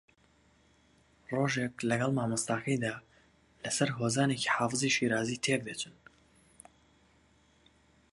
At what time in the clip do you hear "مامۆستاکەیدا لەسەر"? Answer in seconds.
2.17-3.89